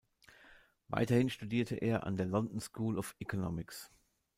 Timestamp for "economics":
3.19-3.91